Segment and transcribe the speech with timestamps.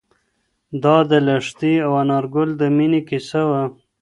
[0.83, 3.63] دا د لښتې او انارګل د مینې کیسه وه.